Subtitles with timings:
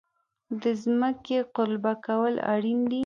[0.61, 2.99] د ځمکې قلبه کول اړین دي.